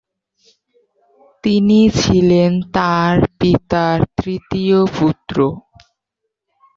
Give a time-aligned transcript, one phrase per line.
[1.43, 5.37] তিনি ছিলেন তাঁর পিতার তৃতীয় পুত্র।